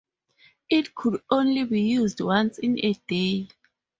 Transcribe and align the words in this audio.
It 0.67 0.95
could 0.95 1.21
only 1.29 1.63
be 1.63 1.81
used 1.81 2.21
once 2.21 2.57
in 2.57 2.79
a 2.83 2.93
day. 3.07 3.49